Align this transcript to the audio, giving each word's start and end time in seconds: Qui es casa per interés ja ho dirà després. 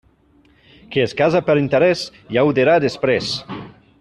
Qui 0.95 1.03
es 1.03 1.13
casa 1.19 1.41
per 1.51 1.57
interés 1.61 2.03
ja 2.37 2.47
ho 2.47 2.57
dirà 2.61 2.81
després. 2.89 3.31